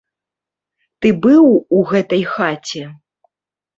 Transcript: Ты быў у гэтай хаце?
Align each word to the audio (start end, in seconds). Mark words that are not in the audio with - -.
Ты 1.03 1.11
быў 1.27 1.45
у 1.81 1.85
гэтай 1.93 2.23
хаце? 2.33 2.83